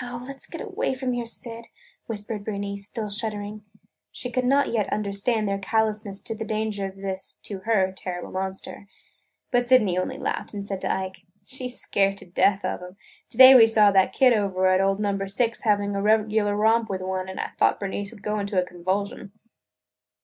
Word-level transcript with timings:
"Oh, 0.00 0.24
let 0.26 0.42
's 0.42 0.46
get 0.46 0.60
away 0.60 0.92
from 0.92 1.12
here, 1.12 1.24
Syd!" 1.24 1.68
whispered 2.06 2.42
Bernice, 2.44 2.84
still 2.84 3.08
shuddering. 3.08 3.62
She 4.10 4.28
could 4.28 4.44
not 4.44 4.72
yet 4.72 4.92
understand 4.92 5.46
their 5.46 5.60
callousness 5.60 6.20
to 6.22 6.34
the 6.34 6.44
danger 6.44 6.84
of 6.86 6.96
this 6.96 7.38
(to 7.44 7.60
her) 7.60 7.92
terrible 7.96 8.32
monster. 8.32 8.88
But 9.52 9.64
Sydney 9.64 9.96
only 9.96 10.18
laughed 10.18 10.52
and 10.52 10.66
said 10.66 10.80
to 10.80 10.92
Ike: 10.92 11.18
"She 11.46 11.68
's 11.68 11.78
scared 11.80 12.18
to 12.18 12.26
death 12.26 12.64
of 12.64 12.82
'em! 12.82 12.96
To 13.28 13.38
day 13.38 13.54
we 13.54 13.68
saw 13.68 13.92
that 13.92 14.12
kid 14.12 14.32
over 14.32 14.66
at 14.66 14.80
old 14.80 14.98
Number 14.98 15.28
Six 15.28 15.60
having 15.62 15.94
a 15.94 16.02
regular 16.02 16.56
romp 16.56 16.90
with 16.90 17.00
one 17.00 17.28
and 17.28 17.38
I 17.38 17.50
thought 17.56 17.78
Bernice 17.78 18.10
would 18.10 18.24
go 18.24 18.40
into 18.40 18.60
a 18.60 18.66
convulsion!" 18.66 19.30